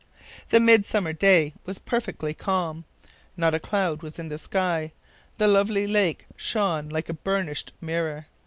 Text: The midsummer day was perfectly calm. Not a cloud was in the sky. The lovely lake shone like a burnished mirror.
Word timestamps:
The 0.49 0.59
midsummer 0.59 1.13
day 1.13 1.53
was 1.63 1.77
perfectly 1.77 2.33
calm. 2.33 2.85
Not 3.37 3.53
a 3.53 3.59
cloud 3.59 4.01
was 4.01 4.17
in 4.17 4.29
the 4.29 4.39
sky. 4.39 4.93
The 5.37 5.47
lovely 5.47 5.85
lake 5.85 6.25
shone 6.35 6.89
like 6.89 7.07
a 7.07 7.13
burnished 7.13 7.71
mirror. 7.79 8.25